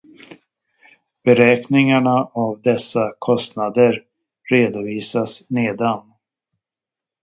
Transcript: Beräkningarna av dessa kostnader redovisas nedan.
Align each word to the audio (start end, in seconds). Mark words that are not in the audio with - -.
Beräkningarna 1.23 2.23
av 2.33 2.61
dessa 2.61 3.13
kostnader 3.19 4.03
redovisas 4.51 5.49
nedan. 5.49 6.13